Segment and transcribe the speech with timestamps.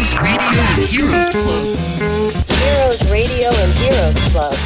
[0.00, 1.76] Heroes Radio and Heroes Club.
[2.48, 4.56] Heroes Radio and Heroes Club.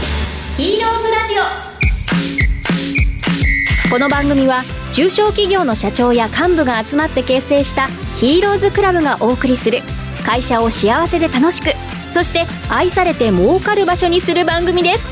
[0.56, 1.42] ヒーローズラジオ
[3.90, 4.62] この番組は
[4.92, 9.80] 中小企業の社長や幹部が集まって結成したヒーローズクラブがお送りする
[10.24, 11.72] 会社を幸せで楽しく
[12.12, 15.04] そして愛されて儲かる場所にする番組です。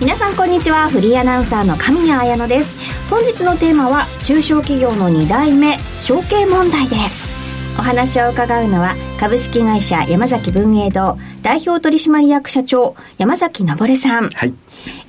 [0.00, 0.88] 皆さんこんにちは。
[0.88, 2.76] フリーアナウンサーの神谷彩乃です。
[3.08, 7.38] 本日のテーマは中小企業の2代目承継問題です。
[7.78, 14.54] お話を伺うのは株式会社山崎文営堂代表取締役社長山崎昇さんはい。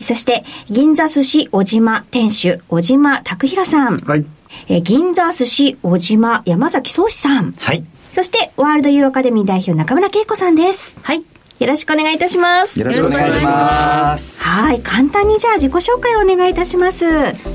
[0.02, 4.00] そして、銀座寿司小島店主、小島拓平さん。
[4.00, 4.26] はい。
[4.68, 7.54] えー銀座寿司小島山崎宗志さん。
[7.54, 7.86] はい。
[8.12, 10.98] そして、ワールドユーアカデミー代表中村恵子さんです。
[11.04, 11.24] はい。
[11.60, 12.78] よろしくお願いいたします。
[12.80, 14.44] よろしくお願いします。
[14.44, 14.82] はい。
[14.82, 17.06] 簡単にじゃあ自己紹介をお願いいたします。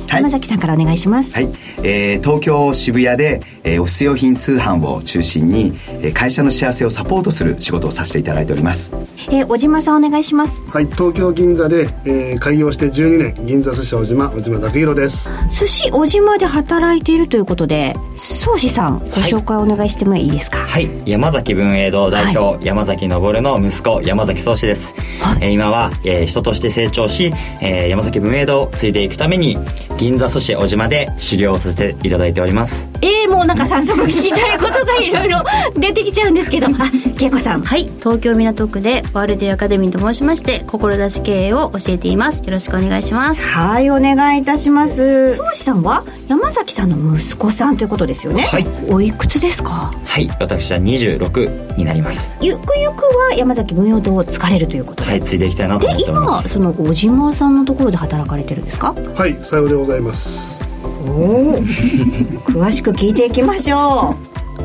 [0.09, 1.35] 山崎さんからお願いします。
[1.35, 1.49] はい、
[1.83, 8.93] えー東京渋谷で、えーオフィス用品通販を中心に、えー会社の幸せをサポートする仕事をさせていただいております。
[9.29, 10.55] えー小島さんお願いします。
[10.71, 20.59] はい、東京銀座で、えー開業して12年銀座寿司小島小島拓弘です寿司小島で働いているということで、宗志さん、ご紹介お願いしてもいいですか？
[20.59, 20.89] はい。
[21.05, 24.95] 山崎文栄堂代表、山崎昇の息子、山崎宗志です。
[25.41, 29.59] えー今は、えー人として成長し、えー山崎文栄堂を継いでいくために、
[29.97, 32.89] 銀座寿司小島で修行をさせていただいております。
[33.03, 35.43] えー、もうなんか早速聞きたいことがいろいろ
[35.77, 37.63] 出てきちゃうんですけど、 あ、恵子さん。
[37.63, 45.35] はい東京港区でワールドアカデミーと申しまして志経営を教えていますよろしくお願いしますはい、お願いいたします。
[45.37, 48.43] 宗志さんは山崎さんの息子さんということですよね。
[48.45, 48.67] はい。
[48.89, 49.93] おいくつですか？
[50.05, 50.29] はい。
[50.41, 52.31] 私は26になります。
[52.41, 55.11] ゆくゆくは山崎文陽堂を疲れるということで。
[55.11, 55.21] はい。
[55.21, 56.49] 継いでいきたいなとで思っておりま今す。
[56.51, 58.95] その小島さんのところで働かれてるんですか？
[59.17, 60.66] はいさようでございます
[61.07, 64.15] 詳しく聞いていきましょ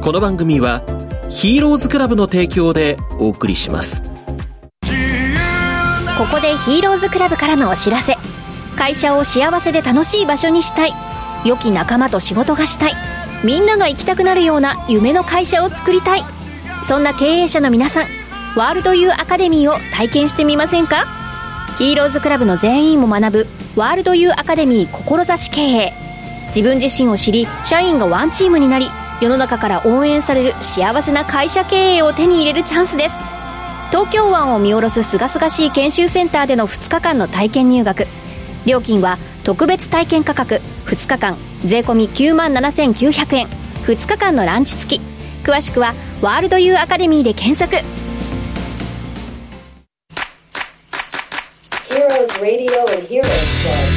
[0.04, 0.82] この番組は
[1.30, 4.04] ヒーローズクラブの提供でお送りします。
[4.04, 4.08] う
[6.18, 8.18] ここでヒーローズクラブからのお知らせ。
[8.76, 10.94] 会社を幸せで楽しい場所にしたい。
[11.46, 12.94] 良き仲間と仕事がしたい。
[13.44, 16.26] みんなが行きたくなるような夢の会社を作りたい。
[16.84, 18.08] そんな経営者の皆さん
[18.56, 21.06] ワールドユーアカデミーを体験してみませんか？
[21.78, 25.94] ヒーローズクラブの全員も学ぶワールドユーアカデミー志経営
[26.52, 28.88] 自分自身を知り社員がワンチームになり
[29.22, 33.16] 世の中から応援される幸せな会社経営を手に入れるチャンスです。
[33.92, 38.08] 東京湾を見下ろす清々しい研修センターでの2日間の体験入学。
[38.66, 40.56] 料金は特別体験価格。
[40.88, 43.48] 2日間税込9万7900円。
[43.86, 45.02] 2日間のランチ付き。
[45.44, 47.76] 詳しくはワールドユーアカデミーで検索。
[51.94, 53.91] Heroes Radio and Heroes Club.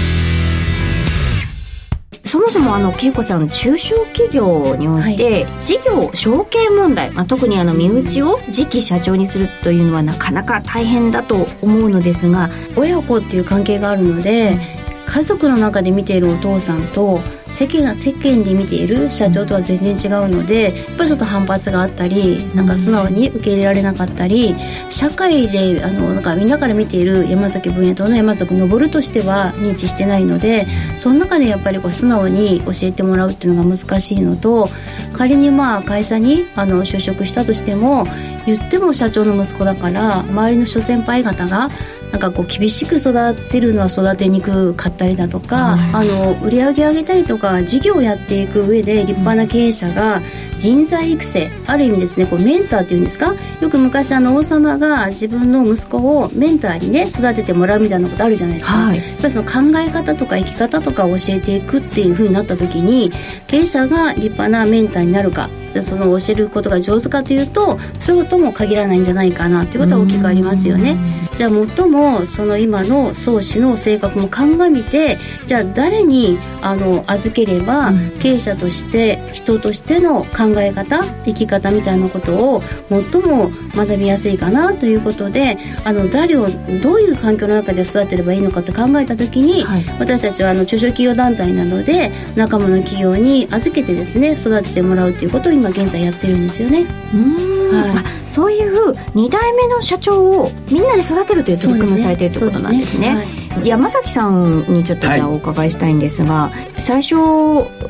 [2.34, 14.59] そもそもあの恵子さん中小企業において、事業承継問題、まあ、特にあの身内を次期社長にするというのはなかなか大変だと思うのですが親子っていう関係があるので
[15.07, 17.21] 家族の中で見ているお父さんと
[17.55, 24.57] 世間が世間で見ている社長とは全然違うのでやっぱりちょっと反発があったりなんか素直に受け入れられなかったり
[24.91, 30.67] 社会であのなんかみんなから見ている山崎文也党の山崎昇としては認知してないので
[30.97, 34.69] その中でやっぱりこう素直に教えてもらうっていうのが難しいのと
[35.13, 38.05] 仮にまあ会社にあの就職したとしても
[38.47, 41.69] 言っても社長の息子だから周りの諸先輩方が
[42.15, 50.23] なんかこう厳しく育てるのは育てにくかったりだとか、あの売り上げ上げたりとか事業をやっていく上で立派な経営者が
[50.57, 53.35] 人材育成ある意味ですねこうメンターっていうんですか？
[53.61, 58.97] よく昔あの王様が自分の息子をメンターにね育ててもらうみたいなことあるじゃないですか、はい。
[58.99, 63.11] やっぱりその考え方とか生き方とかを教えていくっていう風になった時に
[63.49, 70.97] 経営者が立派なメンターになるかでその教えることが上手かというとそれとも限らないんじゃないかなということは大きくありますよね。
[71.37, 86.47] じゃあ最もその今の宗師の性格も鑑みてじゃあ誰にあの預ければ経営者として人としての考え方生き方みたいなことを最も学びやすいかなということであの誰を
[86.82, 89.85] どういう環境の中で育てればいいのかと考えた時に、はい。
[89.99, 96.87] 私たちはあの中小企業団体などで仲間の企業に預けてですね育ててもらうということを今現在やってるんですよね。
[97.14, 97.90] うはい。
[97.96, 103.26] あそういう2代目の社長をみんなで育てるという取り組みをされているということなんですね。
[103.64, 107.14] 山崎さんにちょっとじお伺いしたいんですが、最初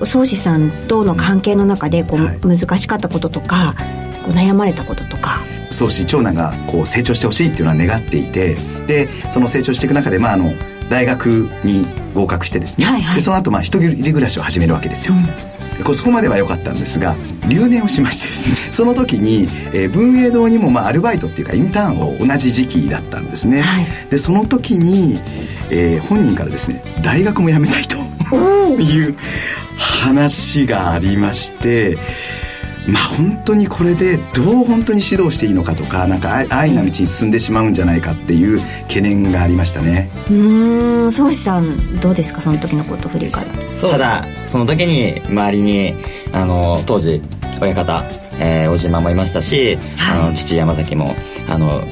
[0.04, 2.40] 宗師さんとの関係の中でこう、はい。
[2.40, 3.74] 難しかったこととか
[4.24, 5.40] こう悩まれたこととか。
[5.70, 8.54] 宗師長男がこう成長してほしいっていうのは願っていて
[8.86, 10.52] でその成長していく中で、まあ、あの
[10.88, 11.84] 大学に
[12.14, 13.16] 合格してですね、はいはい。
[13.16, 15.53] でその後まあ一人暮らしを始めるわけですよ、これ
[15.94, 17.16] そこまでは良かったんですが
[17.48, 23.86] 留年をしましてですね その時に、えー文営堂にもまあアルバイトっていうかインターンを同じ時期だったんですね、はい。
[24.10, 25.20] でその時に、
[25.70, 27.96] えー本人からですね大学も辞めたいと
[28.80, 29.14] いう
[29.76, 31.96] 話がありまして
[32.86, 40.10] まあ本当にこれでどう本当に指導していいのかとかなんか愛愛な道に進んでしまうんじゃないかっていう懸念がありましたね。
[40.28, 44.24] うーん宗師さんどうですかその時のこと振り返ってただ。
[44.46, 45.94] その時に周りに
[46.32, 47.22] あの当時
[47.60, 48.04] 親方、
[48.38, 50.20] えー、おじまもいましたし、はい。
[50.20, 51.14] あの父山崎も
[51.48, 51.82] あの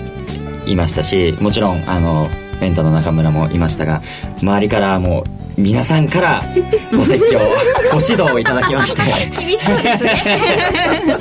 [0.67, 2.29] いましたしもちろんあの
[2.61, 4.03] メンタの中村もいましたが
[4.41, 6.43] 周りからもう皆さんから
[6.91, 7.39] ご説教
[7.93, 9.03] ご指導をいただきまして。
[9.39, 11.17] 厳しそうですね。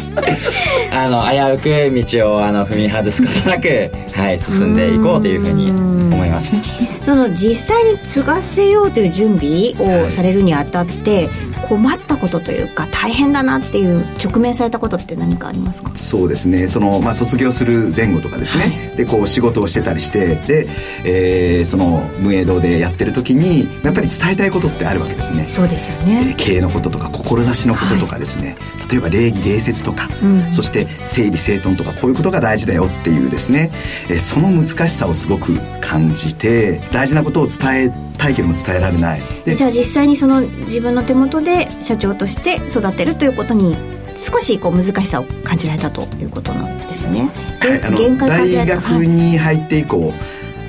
[0.91, 6.57] あの危うく道をあの踏み外すことなく、はい、進んでいこうというふうに思いました。
[7.05, 11.29] その実際に継がせようという準備をされるにあたって
[11.71, 15.95] 困ったことというか大変だなっていう直面されたことって何かありますか？
[15.95, 16.67] そうですね。
[16.67, 20.67] その、まあ、卒業する前後とかですね、でこう仕事をしてたりしてで、
[21.05, 25.47] えーその無営堂でやってる時にやっぱり伝えたいことってあるわけですね。
[25.47, 28.57] そうですよえねー経営のこととか志のこととかですね、
[28.91, 30.51] 例えば礼儀礼節とか、うん。
[30.51, 33.71] そして整理整頓とかこういうことが大事だよっていうですね、
[34.09, 39.21] えーその難しさをすごく感じて大事なことを伝えたいけども伝えられない。
[39.45, 43.75] でじゃあ実際にその自分の手元で社長として育てるということに
[44.15, 47.29] 少しこう難しさを感じられたということなんですね。
[47.59, 50.13] はいあの限界感じら大学に入って以降、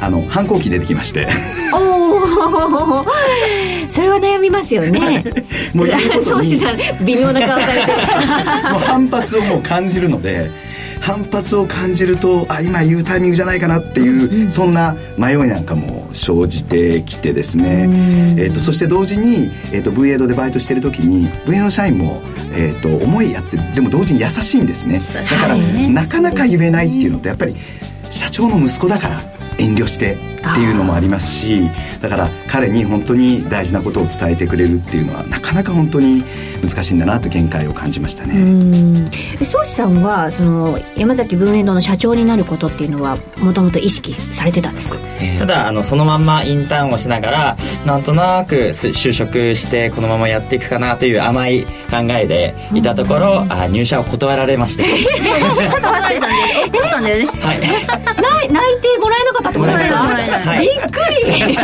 [0.00, 1.28] あの反抗期出てきまして。
[1.72, 1.76] お
[3.00, 3.06] お
[3.90, 5.22] それは悩みますよね。
[5.74, 6.48] もう言うことに。
[6.48, 7.86] 宗師さん微妙な顔されて
[8.72, 10.50] もう反発をもう感じるので
[11.02, 17.88] 反発を感じるとあ今言うタイミングじゃないかなっていう、そんな迷いなんかも生じてきてですね、
[18.38, 22.22] えー、とそして同時に、えー、と V エイドでバイトしてる時に V エイドの社員も、
[22.54, 25.00] えー、と思いやってでも同時に優しいんですね。
[25.12, 27.56] だから、はいねなかなか言えないっていうのとやっぱり
[28.08, 29.31] 社長の息子だから
[29.62, 31.70] 遠慮してっていうのもありますし
[32.00, 36.24] だから彼に本当に大事なことを伝えてくれるっていうのはなかなか本当に
[36.62, 38.34] 難しいんだなって限界を感じましたね。
[39.44, 44.98] 宗師さんはその山崎文営堂の社長になることっていうのはもともと意識されてたんですか？
[45.38, 47.56] ただあのそのまんまインターンをしながら
[47.86, 56.30] なんとなくす就職してこのままやっていくかなという甘い考えでいたところ、あ入社を断られまして ちょっと待ってたん
[56.72, 57.60] で怒ったんだよねはい。
[58.22, 59.92] ない 泣いてもらえなかったもらえない
[60.40, 60.66] はい。
[60.66, 60.98] びっく
[61.50, 61.58] り。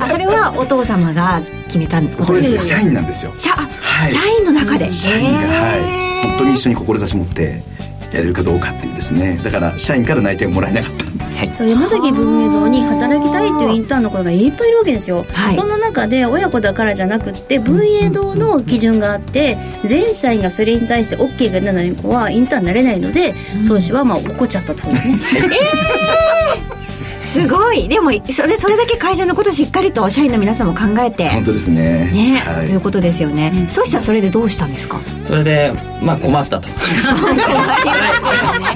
[0.00, 3.32] あそれはお父様が決めたことこれでです社員なんですよ。
[3.34, 4.10] 社,、はい。
[4.10, 4.90] 社員の中で。
[4.90, 5.80] 社員がへはい。
[5.80, 6.28] ー。
[6.28, 7.62] 本当に一緒に志持って
[8.12, 9.38] やれるかどうかっていうですね。
[9.42, 11.16] だから社員から内定もらえなかった。
[11.64, 15.54] 山崎文営堂に働きたいというインターンの子がいっぱいいるわけですよ、はい。
[15.54, 23.34] そんな中で親子だからじゃなくって文営堂の基準があって全社員がそれに対して OK が出ない子はインターンになれないので
[23.66, 25.18] 宗師はまあ怒っちゃったってことですね
[27.26, 27.88] すごい。
[27.88, 31.28] でもそれそれだけ会社のことしっかりと社員の皆さんも考えて。
[31.28, 32.10] 本当ですね。
[32.12, 32.66] ね、はい。
[32.66, 33.66] ということですよね。
[33.68, 34.98] 宗師さんそれでどうしたんですか？
[35.24, 36.68] それでまあ困ったと。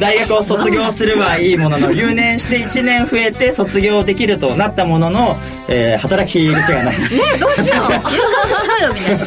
[0.00, 5.36] 大学を卒業するはいいものの留年して1年増えて卒業できるとなったものの、
[5.68, 6.94] えー働き口がない。
[7.38, 7.86] どうしよう。
[7.86, 8.16] 就活し
[8.80, 9.24] ろよみたいな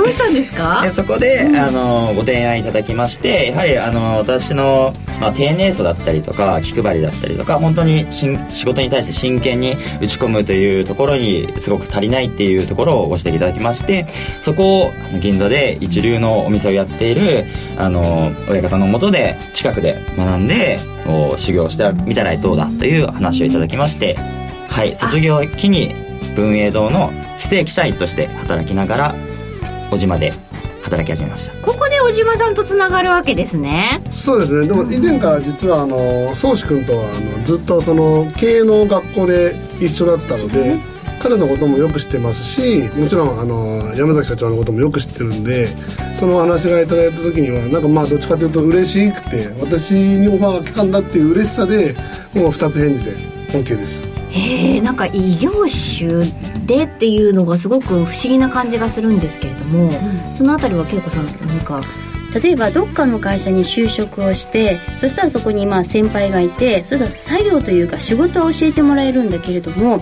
[0.00, 0.80] どうしたんですか？
[0.82, 14.06] でそこで、あのご提案いただきましてやはりあの私の、まあ、丁寧さだったりとか気配りだったりとか本当にしん仕事に対して真剣に打ち込むというところにすごく足りないっていうところをご指摘いただきまして
[14.40, 14.90] そこを
[15.20, 17.44] 銀座で一流のお店をやっている
[17.76, 24.14] あの親方のもとで近くで学んでお修行してみたらどうだという話をいただきまして
[24.68, 25.94] はい卒業を機に
[26.34, 29.14] 文栄堂の非正規社員として働きながら
[29.90, 30.32] 小島で
[30.82, 31.56] 働き始めました。
[31.66, 34.00] ここで小島さんとつながるわけですね。
[34.10, 34.66] そうですね。
[34.66, 40.78] でも以前から実はあの宗志君とはあのずっとその経営の学校で一緒だったので
[41.20, 45.68] 彼のこともよく知ってますしもちろんあの山崎社長のこともよく知ってるんで
[46.16, 51.94] そのお話がいただいた時にはなんかまあどっちかというと嬉しくて私にオファーが来たんだっていう嬉しさで
[52.34, 53.12] もう二つ返事で
[53.50, 56.24] OK でしたへえんか異業種
[56.66, 59.90] でっていうのがすごく不思議な感じがするんですけれども、
[60.34, 61.80] そのあたりは恵子さん何か
[62.40, 70.00] 例えばどっかの会社に就職をしてそしたらそこにまあ先輩がいてそしたら作業というか仕事を教えてもらえるんだけれども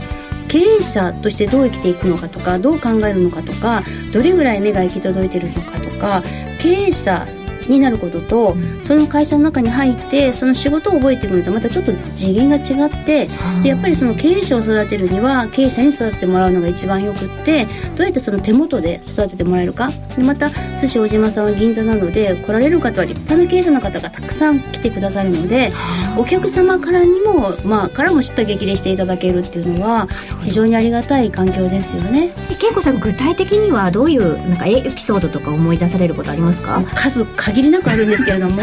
[0.49, 3.83] 経営者としてどう生きていくのかとかどう考えるのかとか
[4.13, 6.23] どれぐらい目が行き届いてるのかとか
[6.61, 7.27] 経営者
[7.69, 13.29] になることと、その会社の中に入ってその仕事を覚えていくのとまたちょっと次元が違って
[13.63, 19.91] でやっぱりその経営者を育てるには経営者に育ててもらうのが一番よくってどうやってその手元で育ててもらえるか。
[20.17, 25.73] でまた寿司小島さんは銀座なので来られる方は立派な経営者の方がたくさん来てくださるので
[26.17, 30.09] お客様からにもまあからも知った激励していただけるっていうのは
[30.43, 32.31] 非常にありがたい環境ですよね。
[32.61, 36.83] 恵子さん具体的にはどういうなんかエピソードとか思い出されることありますか？
[36.95, 38.63] 数限りなくあるんですけれども、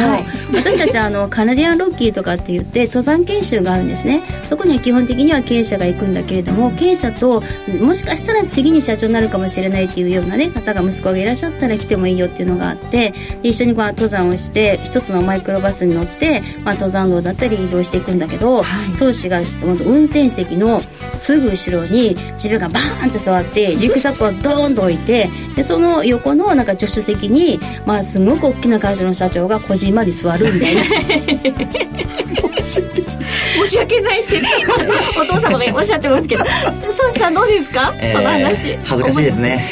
[0.53, 4.21] 私たちあのカナディアンロッキーとかって言って登山研修があるんですね。
[4.49, 7.41] そこには基本的には経営者が行くんだけれども経営者と
[7.81, 13.11] もしかしたら次に社長になるかもしれないっていうようなね方が息子がいらっしゃったら来てもいいよっていうのがあって
[13.41, 18.63] で一緒にこう登山をして一つのマイクロバスに乗って、まあ、登山道だったり移動していくんだけど、
[18.97, 20.81] 宗師が運転席の
[21.13, 30.83] すぐ後ろに自分がバーンと座ってリュックサックをドーンと置いてでその横のなんか助手席に、まあ、すごく大きな会社の社長がこじんまり座るみたいな。
[32.65, 34.41] 申し訳ないって
[35.19, 38.77] お父様がおっしゃってますけど宗師さんどうですか、えーその話。
[38.83, 39.65] 恥ずかしいですね。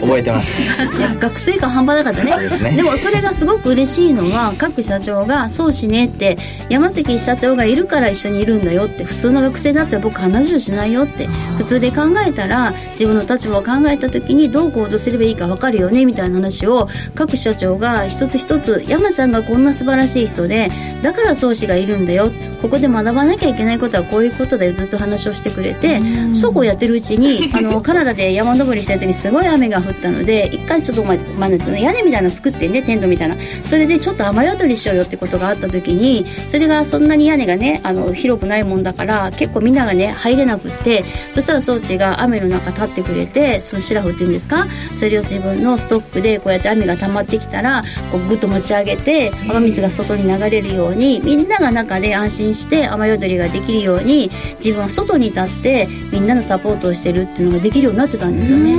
[0.00, 0.62] 覚えてます。
[0.62, 2.48] いや学生感半端なかったね。
[2.48, 2.82] ですね。
[2.82, 6.36] もそれがすごく嬉しいのは各社長が「そうしね」って
[6.68, 11.28] 山崎社長がいるから一緒にいるんだよって普通の学生だったら僕話をしないよって
[11.58, 20.70] 普通で考えたら自分の立場を考えた時にどう行動すればいいか分かるよねみたいな話を各社長が一つ一つ山ちゃんがこんな素晴らしい人で
[21.02, 22.30] だから宗師がいるんだよ。
[22.62, 24.72] ここで学ばなきゃいけないことはこういうことだよ。
[24.72, 26.00] ずっと話をしてくれて
[26.32, 33.36] そうこうやってるうちに あのカナダで山登りしてる時にすごい雨が降ったので一回ちょっと、ままあね屋根みたいなの作ってねテントみたいな。
[33.64, 44.68] それでちょっと雨宿りしようよってことがあった時にそれがそんなに屋根がねあの広くないもんだから結構みんながね入れなくってそしたら装置が雨の中立ってくれてそのシラフっていうんですか？
[44.94, 58.74] それを自分のストックでこうやって雨が溜まってきたらこうグッと持ち上げて雨水が外に流れるようにみんなが中で安心して雨宿りができるように自分は外に立ってみんなのサポートをしてるっていうのができるようになってたんですよね。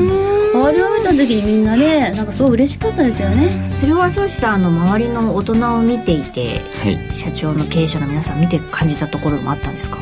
[0.56, 3.72] あれを見た時にみんなねなんかすごい嬉しかったですよね。
[3.74, 7.14] それは宗師さんの周りの大人を見ていてはい。
[7.14, 9.98] 社長の経営者の皆さん見て感じたところもあったんですか？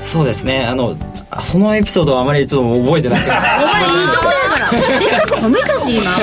[0.00, 0.64] そうですね。
[0.64, 0.96] あの
[1.30, 3.30] あそのエピソードはあまりちょっと覚えてなくて。
[3.30, 4.70] お前いいとこだから。
[4.70, 6.16] せっかく褒めたし今。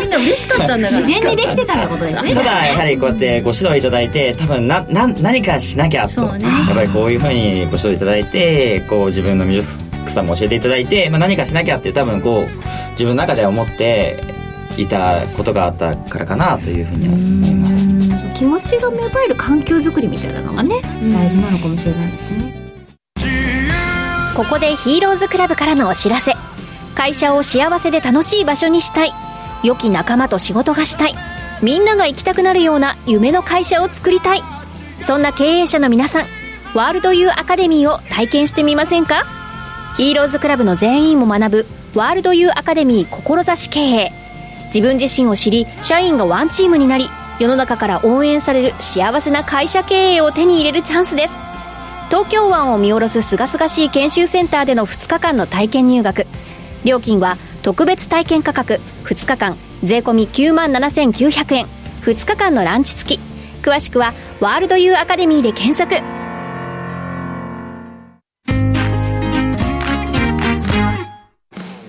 [0.00, 1.02] みんな嬉しかったんだから。
[1.02, 2.34] 自然にできてたってことですね。
[2.34, 6.46] ただやはりこうやってご指導いただいて多分なな何かしなきゃと、そうね。
[6.46, 14.22] やっぱりこういうふうにご指導いただいてこう自分の魅力さも教えていただいて、まあ、何かしなきゃって多分こう自分の中では思って
[14.78, 17.88] いたことがあったからかなというふうに思います。
[18.34, 20.80] 気持ちが芽生える環境づくりみたいなのがね
[21.12, 22.59] 大事なのかもしれないですね
[24.40, 26.32] ここでヒーローズクラブからのお知らせ。
[26.94, 29.12] 会社を幸せで楽しい場所にしたい。
[29.62, 31.14] 良き仲間と仕事がしたい。
[31.60, 34.42] みんなが行きたくなるような夢の会社を作りたい。
[34.98, 36.26] そんな経営者の皆さん
[36.74, 39.26] ワールドユーアカデミーを体験してみませんか？
[39.98, 44.12] ヒーローズクラブの全員も学ぶワールドユーアカデミー志経営。
[44.68, 51.34] 自分自身を知り社員がワンチームになり世の中から応援される幸せな会社経営を手に入れるチャンスです。
[52.10, 56.26] 東京湾を見下ろす清々しい研修センターでの2日間の体験入学。
[56.84, 58.80] 料金は特別体験価格。
[59.04, 61.66] 2日間税込9万7900円。
[62.02, 63.20] 2日間のランチ付き。
[63.62, 66.02] 詳しくはワールドユーアカデミーで検索。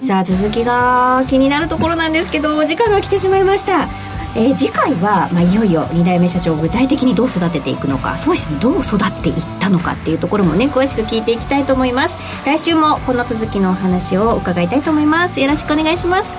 [0.05, 3.87] さあ続きが気になるところなんですけどお時間が来てしまいました。
[4.35, 12.17] えー次回は、まあ、いよいよ2代目社長を具体的にどう育てていくのかそうしてどう育っていったのかっていうところもね詳しく聞いていきたいと思います。
[12.45, 15.39] 来週もこの続きのお話を伺いたいと思います。
[15.39, 16.33] よろしくお願いします。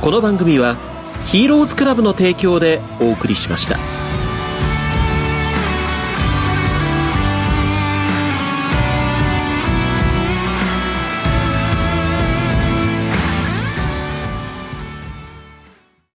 [0.00, 0.76] この番組は
[1.24, 3.73] ヒーローズクラブの提供でお送りしました。